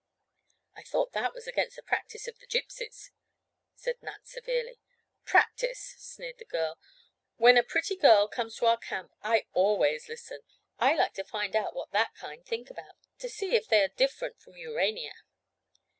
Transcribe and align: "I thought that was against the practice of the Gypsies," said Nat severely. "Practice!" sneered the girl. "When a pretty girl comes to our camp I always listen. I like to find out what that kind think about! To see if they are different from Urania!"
"I 0.75 0.81
thought 0.81 1.11
that 1.11 1.31
was 1.35 1.45
against 1.47 1.75
the 1.75 1.83
practice 1.83 2.27
of 2.27 2.39
the 2.39 2.47
Gypsies," 2.47 3.11
said 3.75 4.01
Nat 4.01 4.25
severely. 4.25 4.79
"Practice!" 5.25 5.93
sneered 5.99 6.39
the 6.39 6.45
girl. 6.45 6.79
"When 7.35 7.55
a 7.55 7.61
pretty 7.61 7.95
girl 7.95 8.27
comes 8.27 8.55
to 8.55 8.65
our 8.65 8.79
camp 8.79 9.13
I 9.21 9.45
always 9.53 10.09
listen. 10.09 10.41
I 10.79 10.95
like 10.95 11.13
to 11.13 11.23
find 11.23 11.55
out 11.55 11.75
what 11.75 11.91
that 11.91 12.15
kind 12.15 12.43
think 12.43 12.71
about! 12.71 12.95
To 13.19 13.29
see 13.29 13.55
if 13.55 13.67
they 13.67 13.83
are 13.83 13.89
different 13.89 14.39
from 14.41 14.57
Urania!" 14.57 15.13